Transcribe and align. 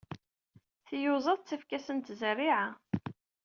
Tiyuzaḍ 0.85 1.37
ttakf-asent 1.39 2.13
zzerriɛa. 2.19 2.63